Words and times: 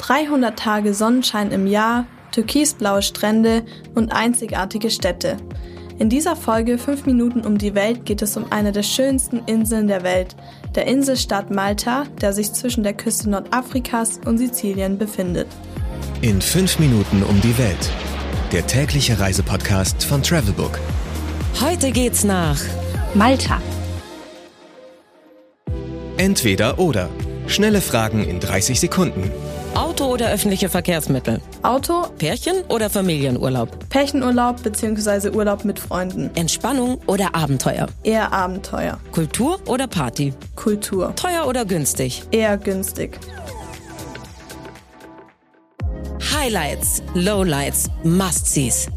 300 0.00 0.58
Tage 0.58 0.94
Sonnenschein 0.94 1.52
im 1.52 1.66
Jahr, 1.66 2.06
türkisblaue 2.32 3.02
Strände 3.02 3.64
und 3.94 4.12
einzigartige 4.12 4.90
Städte. 4.90 5.36
In 5.98 6.08
dieser 6.08 6.36
Folge 6.36 6.78
5 6.78 7.04
Minuten 7.04 7.40
um 7.42 7.58
die 7.58 7.74
Welt 7.74 8.06
geht 8.06 8.22
es 8.22 8.34
um 8.38 8.46
eine 8.50 8.72
der 8.72 8.82
schönsten 8.82 9.42
Inseln 9.44 9.88
der 9.88 10.02
Welt, 10.02 10.34
der 10.74 10.86
Inselstaat 10.86 11.50
Malta, 11.50 12.04
der 12.22 12.32
sich 12.32 12.50
zwischen 12.54 12.82
der 12.82 12.94
Küste 12.94 13.28
Nordafrikas 13.28 14.20
und 14.24 14.38
Sizilien 14.38 14.96
befindet. 14.96 15.48
In 16.22 16.40
5 16.40 16.78
Minuten 16.78 17.22
um 17.22 17.38
die 17.42 17.56
Welt. 17.58 17.90
Der 18.52 18.66
tägliche 18.66 19.20
Reisepodcast 19.20 20.02
von 20.02 20.22
Travelbook. 20.22 20.78
Heute 21.60 21.90
geht's 21.90 22.24
nach 22.24 22.58
Malta. 23.12 23.60
Entweder 26.16 26.78
oder. 26.78 27.10
Schnelle 27.46 27.82
Fragen 27.82 28.24
in 28.24 28.40
30 28.40 28.80
Sekunden. 28.80 29.30
Auto 29.74 30.06
oder 30.06 30.30
öffentliche 30.30 30.68
Verkehrsmittel? 30.68 31.40
Auto, 31.62 32.02
Pärchen 32.18 32.62
oder 32.68 32.90
Familienurlaub? 32.90 33.88
Pärchenurlaub 33.88 34.62
bzw. 34.62 35.30
Urlaub 35.30 35.64
mit 35.64 35.78
Freunden. 35.78 36.30
Entspannung 36.34 37.00
oder 37.06 37.34
Abenteuer? 37.34 37.86
Eher 38.02 38.32
Abenteuer. 38.32 38.98
Kultur 39.12 39.60
oder 39.66 39.86
Party? 39.86 40.34
Kultur. 40.56 41.14
Teuer 41.14 41.46
oder 41.46 41.64
günstig? 41.64 42.24
Eher 42.32 42.58
günstig. 42.58 43.18
Highlights, 46.32 47.02
Lowlights, 47.14 47.90
Must-Sees. 48.02 48.88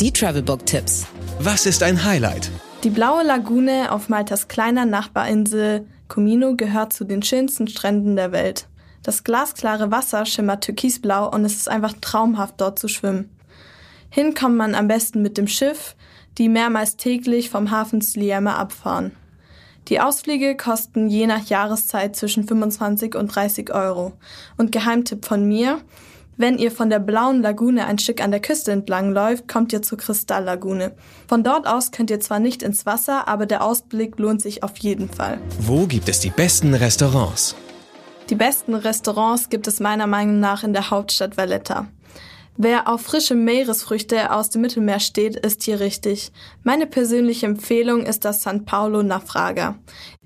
Die 0.00 0.12
Travelbook-Tipps. 0.12 1.06
Was 1.40 1.66
ist 1.66 1.82
ein 1.82 2.02
Highlight? 2.02 2.50
Die 2.84 2.90
blaue 2.90 3.22
Lagune 3.22 3.92
auf 3.92 4.08
Maltas 4.08 4.48
kleiner 4.48 4.86
Nachbarinsel 4.86 5.86
Comino 6.08 6.56
gehört 6.56 6.92
zu 6.92 7.04
den 7.04 7.22
schönsten 7.22 7.68
Stränden 7.68 8.16
der 8.16 8.32
Welt. 8.32 8.66
Das 9.02 9.24
glasklare 9.24 9.90
Wasser 9.90 10.24
schimmert 10.26 10.64
türkisblau 10.64 11.28
und 11.28 11.44
es 11.44 11.56
ist 11.56 11.68
einfach 11.68 11.94
traumhaft 12.00 12.60
dort 12.60 12.78
zu 12.78 12.88
schwimmen. 12.88 13.30
Hin 14.10 14.34
kommt 14.34 14.56
man 14.56 14.74
am 14.74 14.88
besten 14.88 15.22
mit 15.22 15.38
dem 15.38 15.48
Schiff, 15.48 15.96
die 16.38 16.48
mehrmals 16.48 16.96
täglich 16.96 17.50
vom 17.50 17.70
Hafen 17.70 18.02
Sliema 18.02 18.56
abfahren. 18.56 19.12
Die 19.88 20.00
Ausflüge 20.00 20.56
kosten 20.56 21.08
je 21.08 21.26
nach 21.26 21.46
Jahreszeit 21.46 22.14
zwischen 22.14 22.46
25 22.46 23.16
und 23.16 23.28
30 23.28 23.74
Euro. 23.74 24.12
Und 24.56 24.70
Geheimtipp 24.70 25.24
von 25.24 25.46
mir, 25.48 25.80
wenn 26.36 26.58
ihr 26.58 26.70
von 26.70 26.88
der 26.88 27.00
blauen 27.00 27.42
Lagune 27.42 27.86
ein 27.86 27.98
Stück 27.98 28.22
an 28.22 28.30
der 28.30 28.40
Küste 28.40 28.72
entlang 28.72 29.12
läuft, 29.12 29.48
kommt 29.48 29.72
ihr 29.72 29.82
zur 29.82 29.98
Kristalllagune. 29.98 30.92
Von 31.26 31.42
dort 31.42 31.66
aus 31.66 31.90
könnt 31.90 32.10
ihr 32.10 32.20
zwar 32.20 32.38
nicht 32.38 32.62
ins 32.62 32.86
Wasser, 32.86 33.28
aber 33.28 33.46
der 33.46 33.64
Ausblick 33.64 34.18
lohnt 34.18 34.40
sich 34.40 34.62
auf 34.62 34.76
jeden 34.78 35.08
Fall. 35.08 35.38
Wo 35.58 35.86
gibt 35.86 36.08
es 36.08 36.20
die 36.20 36.30
besten 36.30 36.74
Restaurants? 36.74 37.56
Die 38.30 38.34
besten 38.34 38.74
Restaurants 38.74 39.48
gibt 39.48 39.66
es 39.66 39.80
meiner 39.80 40.06
Meinung 40.06 40.40
nach 40.40 40.64
in 40.64 40.72
der 40.72 40.90
Hauptstadt 40.90 41.36
Valletta. 41.36 41.88
Wer 42.58 42.86
auf 42.86 43.00
frische 43.00 43.34
Meeresfrüchte 43.34 44.30
aus 44.30 44.50
dem 44.50 44.60
Mittelmeer 44.60 45.00
steht, 45.00 45.36
ist 45.36 45.62
hier 45.62 45.80
richtig. 45.80 46.32
Meine 46.62 46.86
persönliche 46.86 47.46
Empfehlung 47.46 48.04
ist 48.04 48.26
das 48.26 48.42
San 48.42 48.66
Paulo 48.66 49.02
Naufraga. 49.02 49.76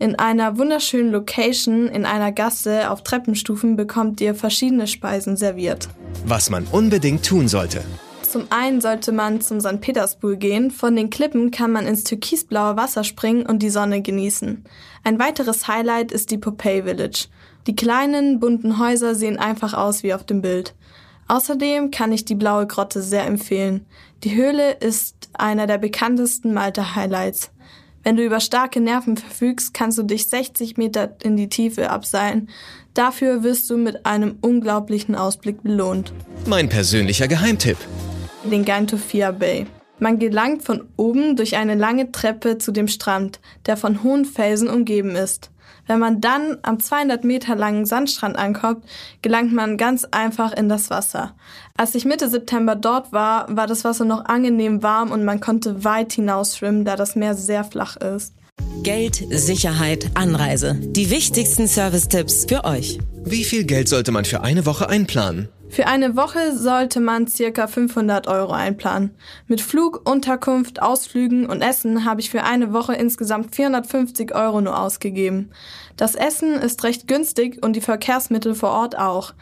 In 0.00 0.18
einer 0.18 0.58
wunderschönen 0.58 1.12
Location 1.12 1.86
in 1.86 2.04
einer 2.04 2.32
Gasse 2.32 2.90
auf 2.90 3.04
Treppenstufen 3.04 3.76
bekommt 3.76 4.20
ihr 4.20 4.34
verschiedene 4.34 4.88
Speisen 4.88 5.36
serviert. 5.36 5.88
Was 6.26 6.50
man 6.50 6.66
unbedingt 6.72 7.24
tun 7.24 7.46
sollte. 7.46 7.84
Zum 8.22 8.48
einen 8.50 8.80
sollte 8.80 9.12
man 9.12 9.40
zum 9.40 9.60
St. 9.60 9.80
Petersburg 9.80 10.40
gehen. 10.40 10.72
Von 10.72 10.96
den 10.96 11.10
Klippen 11.10 11.52
kann 11.52 11.70
man 11.70 11.86
ins 11.86 12.02
türkisblaue 12.02 12.76
Wasser 12.76 13.04
springen 13.04 13.46
und 13.46 13.62
die 13.62 13.70
Sonne 13.70 14.02
genießen. 14.02 14.64
Ein 15.04 15.18
weiteres 15.20 15.68
Highlight 15.68 16.10
ist 16.10 16.32
die 16.32 16.38
Popeye 16.38 16.82
Village. 16.82 17.28
Die 17.66 17.74
kleinen, 17.74 18.38
bunten 18.38 18.78
Häuser 18.78 19.14
sehen 19.14 19.38
einfach 19.38 19.74
aus 19.74 20.02
wie 20.02 20.14
auf 20.14 20.24
dem 20.24 20.40
Bild. 20.40 20.74
Außerdem 21.28 21.90
kann 21.90 22.12
ich 22.12 22.24
die 22.24 22.36
blaue 22.36 22.66
Grotte 22.68 23.02
sehr 23.02 23.26
empfehlen. 23.26 23.84
Die 24.22 24.36
Höhle 24.36 24.72
ist 24.72 25.28
einer 25.32 25.66
der 25.66 25.78
bekanntesten 25.78 26.54
Malta-Highlights. 26.54 27.50
Wenn 28.04 28.16
du 28.16 28.24
über 28.24 28.38
starke 28.38 28.80
Nerven 28.80 29.16
verfügst, 29.16 29.74
kannst 29.74 29.98
du 29.98 30.04
dich 30.04 30.28
60 30.28 30.76
Meter 30.76 31.16
in 31.24 31.36
die 31.36 31.48
Tiefe 31.48 31.90
abseilen. 31.90 32.48
Dafür 32.94 33.42
wirst 33.42 33.68
du 33.68 33.76
mit 33.76 34.06
einem 34.06 34.36
unglaublichen 34.40 35.16
Ausblick 35.16 35.64
belohnt. 35.64 36.12
Mein 36.46 36.68
persönlicher 36.68 37.26
Geheimtipp. 37.26 37.78
Den 38.44 38.64
Gang 38.64 38.88
to 38.88 38.96
Fia 38.96 39.32
Bay. 39.32 39.66
Man 39.98 40.20
gelangt 40.20 40.62
von 40.62 40.86
oben 40.96 41.34
durch 41.34 41.56
eine 41.56 41.74
lange 41.74 42.12
Treppe 42.12 42.58
zu 42.58 42.70
dem 42.70 42.86
Strand, 42.86 43.40
der 43.66 43.76
von 43.76 44.04
hohen 44.04 44.24
Felsen 44.24 44.68
umgeben 44.68 45.16
ist. 45.16 45.50
Wenn 45.86 45.98
man 45.98 46.20
dann 46.20 46.58
am 46.62 46.80
200 46.80 47.24
Meter 47.24 47.54
langen 47.54 47.86
Sandstrand 47.86 48.36
ankommt, 48.36 48.84
gelangt 49.22 49.52
man 49.52 49.76
ganz 49.76 50.04
einfach 50.10 50.52
in 50.52 50.68
das 50.68 50.90
Wasser. 50.90 51.34
Als 51.76 51.94
ich 51.94 52.04
Mitte 52.04 52.28
September 52.28 52.74
dort 52.74 53.12
war, 53.12 53.54
war 53.54 53.66
das 53.66 53.84
Wasser 53.84 54.04
noch 54.04 54.24
angenehm 54.24 54.82
warm 54.82 55.10
und 55.12 55.24
man 55.24 55.40
konnte 55.40 55.84
weit 55.84 56.12
hinaus 56.12 56.56
schwimmen, 56.56 56.84
da 56.84 56.96
das 56.96 57.16
Meer 57.16 57.34
sehr 57.34 57.64
flach 57.64 57.96
ist. 57.96 58.34
Geld, 58.82 59.22
Sicherheit, 59.30 60.10
Anreise. 60.14 60.74
Die 60.80 61.10
wichtigsten 61.10 61.66
Service-Tipps 61.66 62.46
für 62.48 62.64
euch. 62.64 62.98
Wie 63.24 63.44
viel 63.44 63.64
Geld 63.64 63.88
sollte 63.88 64.12
man 64.12 64.24
für 64.24 64.42
eine 64.42 64.66
Woche 64.66 64.88
einplanen? 64.88 65.48
Für 65.68 65.88
eine 65.88 66.16
Woche 66.16 66.56
sollte 66.56 67.00
man 67.00 67.26
circa 67.26 67.66
500 67.66 68.28
Euro 68.28 68.52
einplanen. 68.52 69.10
Mit 69.46 69.60
Flug, 69.60 70.08
Unterkunft, 70.08 70.80
Ausflügen 70.80 71.46
und 71.46 71.60
Essen 71.60 72.04
habe 72.04 72.20
ich 72.20 72.30
für 72.30 72.44
eine 72.44 72.72
Woche 72.72 72.94
insgesamt 72.94 73.54
450 73.54 74.34
Euro 74.34 74.60
nur 74.60 74.78
ausgegeben. 74.78 75.50
Das 75.96 76.14
Essen 76.14 76.54
ist 76.54 76.84
recht 76.84 77.08
günstig 77.08 77.62
und 77.62 77.74
die 77.74 77.80
Verkehrsmittel 77.80 78.54
vor 78.54 78.70
Ort 78.70 78.96
auch. 78.96 79.34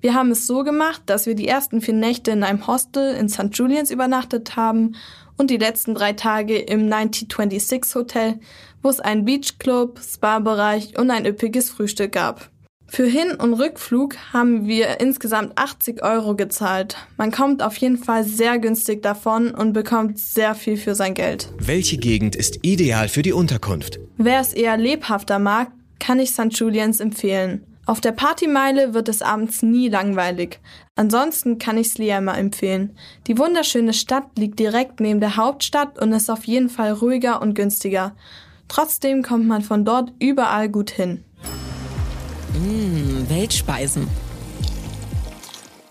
Wir 0.00 0.14
haben 0.14 0.30
es 0.30 0.46
so 0.46 0.62
gemacht, 0.62 1.02
dass 1.06 1.26
wir 1.26 1.34
die 1.34 1.48
ersten 1.48 1.80
vier 1.80 1.94
Nächte 1.94 2.30
in 2.30 2.44
einem 2.44 2.66
Hostel 2.66 3.14
in 3.14 3.28
St. 3.28 3.50
Julians 3.52 3.90
übernachtet 3.90 4.56
haben 4.56 4.94
und 5.36 5.50
die 5.50 5.56
letzten 5.56 5.94
drei 5.94 6.12
Tage 6.12 6.58
im 6.58 6.88
9026 6.88 7.94
Hotel, 7.94 8.40
wo 8.82 8.90
es 8.90 9.00
einen 9.00 9.24
Beachclub, 9.24 10.00
Spa-Bereich 10.00 10.98
und 10.98 11.10
ein 11.10 11.26
üppiges 11.26 11.70
Frühstück 11.70 12.12
gab. 12.12 12.50
Für 12.90 13.04
Hin- 13.06 13.34
und 13.34 13.52
Rückflug 13.52 14.16
haben 14.32 14.66
wir 14.66 14.98
insgesamt 14.98 15.52
80 15.56 16.02
Euro 16.02 16.34
gezahlt. 16.34 16.96
Man 17.18 17.30
kommt 17.30 17.62
auf 17.62 17.76
jeden 17.76 17.98
Fall 17.98 18.24
sehr 18.24 18.58
günstig 18.58 19.02
davon 19.02 19.50
und 19.50 19.74
bekommt 19.74 20.18
sehr 20.18 20.54
viel 20.54 20.78
für 20.78 20.94
sein 20.94 21.12
Geld. 21.12 21.52
Welche 21.58 21.98
Gegend 21.98 22.34
ist 22.34 22.60
ideal 22.62 23.08
für 23.08 23.22
die 23.22 23.34
Unterkunft? 23.34 24.00
Wer 24.16 24.40
es 24.40 24.54
eher 24.54 24.78
lebhafter 24.78 25.38
mag, 25.38 25.70
kann 26.00 26.18
ich 26.18 26.30
St. 26.30 26.48
Julians 26.50 27.00
empfehlen. 27.00 27.62
Auf 27.84 28.00
der 28.00 28.12
Partymeile 28.12 28.94
wird 28.94 29.08
es 29.08 29.22
abends 29.22 29.62
nie 29.62 29.88
langweilig. 29.88 30.58
Ansonsten 30.96 31.58
kann 31.58 31.78
ich 31.78 31.90
Sliema 31.90 32.34
empfehlen. 32.36 32.96
Die 33.26 33.38
wunderschöne 33.38 33.92
Stadt 33.92 34.26
liegt 34.38 34.58
direkt 34.58 35.00
neben 35.00 35.20
der 35.20 35.36
Hauptstadt 35.36 35.98
und 36.00 36.12
ist 36.12 36.30
auf 36.30 36.44
jeden 36.44 36.70
Fall 36.70 36.92
ruhiger 36.92 37.42
und 37.42 37.54
günstiger. 37.54 38.16
Trotzdem 38.66 39.22
kommt 39.22 39.46
man 39.46 39.62
von 39.62 39.84
dort 39.84 40.12
überall 40.18 40.68
gut 40.68 40.90
hin. 40.90 41.24
Mmh, 43.38 43.42
Weltspeisen. 43.42 44.08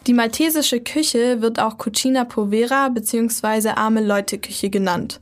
Die 0.05 0.13
maltesische 0.13 0.81
Küche 0.81 1.41
wird 1.41 1.59
auch 1.59 1.77
Cucina 1.77 2.25
Povera 2.25 2.89
bzw. 2.89 3.69
arme 3.69 4.01
Leute 4.01 4.37
Küche 4.37 4.69
genannt. 4.69 5.21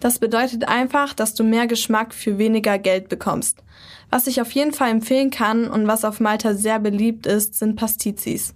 Das 0.00 0.20
bedeutet 0.20 0.68
einfach, 0.68 1.14
dass 1.14 1.34
du 1.34 1.42
mehr 1.42 1.66
Geschmack 1.66 2.14
für 2.14 2.38
weniger 2.38 2.78
Geld 2.78 3.08
bekommst. 3.08 3.64
Was 4.10 4.28
ich 4.28 4.40
auf 4.40 4.52
jeden 4.52 4.72
Fall 4.72 4.90
empfehlen 4.90 5.30
kann 5.30 5.68
und 5.68 5.88
was 5.88 6.04
auf 6.04 6.20
Malta 6.20 6.54
sehr 6.54 6.78
beliebt 6.78 7.26
ist, 7.26 7.58
sind 7.58 7.74
Pastizis. 7.74 8.54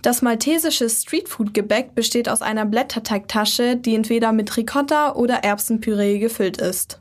Das 0.00 0.22
maltesische 0.22 0.88
Streetfood-Gebäck 0.88 1.94
besteht 1.94 2.28
aus 2.28 2.40
einer 2.40 2.64
Blätterteigtasche, 2.64 3.76
die 3.76 3.94
entweder 3.94 4.32
mit 4.32 4.56
Ricotta 4.56 5.14
oder 5.14 5.44
Erbsenpüree 5.44 6.18
gefüllt 6.18 6.58
ist. 6.58 7.00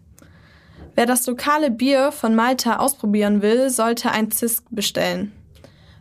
Wer 0.98 1.06
das 1.06 1.28
lokale 1.28 1.70
Bier 1.70 2.12
von 2.12 2.34
Malta 2.34 2.78
ausprobieren 2.78 3.44
will, 3.44 3.70
sollte 3.70 4.10
ein 4.10 4.32
Zisk 4.32 4.64
bestellen. 4.72 5.32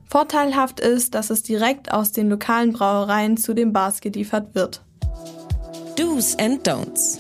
Vorteilhaft 0.07 0.81
ist, 0.81 1.15
dass 1.15 1.29
es 1.29 1.43
direkt 1.43 1.93
aus 1.93 2.13
den 2.13 2.31
lokalen 2.31 2.73
Brauereien 2.73 3.37
zu 3.37 3.53
den 3.53 3.75
Bars 3.75 4.01
geliefert 4.01 4.55
wird. 4.55 4.81
Do's 5.97 6.35
and 6.39 6.67
Don'ts. 6.67 7.19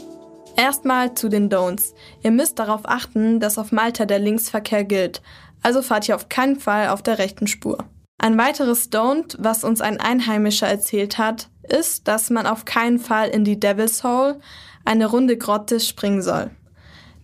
Erstmal 0.56 1.12
zu 1.12 1.28
den 1.28 1.50
Don'ts. 1.50 1.92
Ihr 2.22 2.30
müsst 2.30 2.58
darauf 2.58 2.80
achten, 2.84 3.40
dass 3.40 3.58
auf 3.58 3.72
Malta 3.72 4.06
der 4.06 4.20
Linksverkehr 4.20 4.84
gilt, 4.84 5.20
also 5.62 5.82
fahrt 5.82 6.08
ihr 6.08 6.16
auf 6.16 6.30
keinen 6.30 6.58
Fall 6.58 6.88
auf 6.88 7.02
der 7.02 7.18
rechten 7.18 7.46
Spur. 7.46 7.84
Ein 8.16 8.38
weiteres 8.38 8.90
Don't, 8.90 9.36
was 9.38 9.64
uns 9.64 9.82
ein 9.82 10.00
Einheimischer 10.00 10.66
erzählt 10.66 11.18
hat, 11.18 11.50
ist, 11.62 12.08
dass 12.08 12.30
man 12.30 12.46
auf 12.46 12.64
keinen 12.64 12.98
Fall 12.98 13.28
in 13.28 13.44
die 13.44 13.60
Devil's 13.60 14.02
Hole, 14.02 14.40
eine 14.86 15.04
runde 15.04 15.36
Grotte, 15.36 15.78
springen 15.78 16.22
soll. 16.22 16.50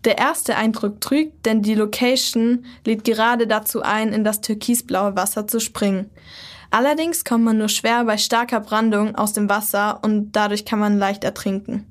Der 0.04 0.18
erste 0.18 0.56
Eindruck 0.56 1.00
trügt, 1.00 1.46
denn 1.46 1.62
die 1.62 1.74
Location 1.74 2.64
lädt 2.84 3.04
gerade 3.04 3.46
dazu 3.46 3.82
ein, 3.82 4.12
in 4.12 4.24
das 4.24 4.40
türkisblaue 4.40 5.14
Wasser 5.14 5.46
zu 5.46 5.60
springen. 5.60 6.10
Allerdings 6.70 7.24
kommt 7.24 7.44
man 7.44 7.58
nur 7.58 7.68
schwer 7.68 8.04
bei 8.04 8.16
starker 8.16 8.60
Brandung 8.60 9.14
aus 9.14 9.32
dem 9.32 9.48
Wasser 9.48 10.00
und 10.02 10.32
dadurch 10.32 10.64
kann 10.64 10.78
man 10.78 10.98
leicht 10.98 11.22
ertrinken. 11.22 11.86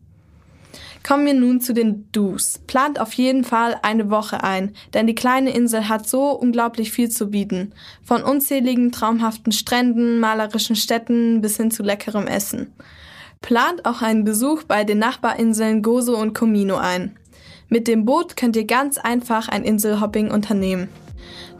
Kommen 1.08 1.25
wir 1.25 1.34
nun 1.34 1.62
zu 1.62 1.74
den 1.74 2.12
Do's. 2.12 2.60
Plant 2.68 3.00
auf 3.00 3.13
jeden 3.13 3.44
Fall 3.44 3.78
eine 3.81 4.10
Woche 4.10 4.44
ein, 4.44 4.74
denn 4.94 5.07
die 5.07 5.16
kleine 5.16 5.52
Insel 5.52 5.90
hat 5.90 6.07
so 6.07 6.31
unglaublich 6.31 6.92
viel 6.92 7.10
zu 7.10 7.31
bieten. 7.31 7.74
Von 8.04 8.24
unzähligen 8.24 8.92
traumhaften 8.92 9.52
Stränden, 9.52 10.19
malerischen 10.19 10.75
Städten 10.75 11.42
bis 11.42 11.57
hin 11.57 11.72
zu 11.72 11.81
leckerem 11.81 12.28
Essen. 12.28 12.74
Plant 13.42 13.86
auch 13.86 14.04
einen 14.04 14.24
Besuch 14.24 14.64
bei 14.64 14.84
den 14.84 15.00
Nachbarinseln 15.00 15.81
Gozo 15.81 16.16
und 16.16 16.34
Comino 16.34 16.78
ein. 16.78 17.18
Mit 17.73 17.88
dem 17.88 18.03
Boot 18.03 18.35
könnt 18.35 18.57
ihr 18.57 18.65
ganz 18.65 18.97
einfach 18.97 19.47
ein 19.47 19.63
Inselhopping 19.63 20.29
unternehmen. 20.29 20.89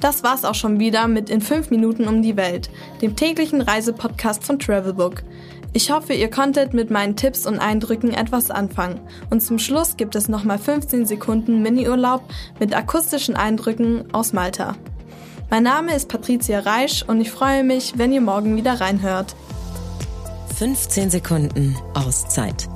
Das 0.02 0.24
war's 0.24 0.44
auch 0.44 0.56
schon 0.56 0.78
wieder 0.78 1.08
mit 1.08 1.30
In 1.30 1.40
5 1.40 1.70
Minuten 1.70 2.06
um 2.10 2.22
die 2.22 2.36
Welt, 2.36 2.70
dem 3.02 3.16
täglichen 3.16 3.62
Reisepodcast 3.62 4.44
von 4.44 4.60
Travelbook. 4.60 5.24
Ich 5.72 5.90
hoffe, 5.90 6.12
ihr 6.12 6.30
konntet 6.30 6.74
mit 6.74 6.92
meinen 6.92 7.16
Tipps 7.16 7.48
und 7.48 7.60
Eindrücken 7.60 8.14
etwas 8.14 8.52
anfangen. 8.52 9.00
Und 9.30 9.42
zum 9.42 9.58
Schluss 9.58 9.96
gibt 9.96 10.16
es 10.16 10.28
nochmal 10.28 10.60
15 10.60 11.06
Sekunden 11.06 11.62
Miniurlaub 11.62 12.24
mit 12.60 12.76
akustischen 12.76 13.38
Eindrücken 13.38 14.14
aus 14.14 14.34
Malta. 14.34 14.76
Mein 15.50 15.64
Name 15.64 15.96
ist 15.96 16.10
Patricia 16.10 16.60
Reisch 16.60 17.06
und 17.08 17.22
ich 17.22 17.32
freue 17.32 17.64
mich, 17.64 17.94
wenn 17.96 18.12
ihr 18.12 18.20
morgen 18.20 18.58
wieder 18.58 18.82
reinhört. 18.82 19.34
15 20.58 21.10
Sekunden 21.10 21.78
Auszeit 21.94 22.68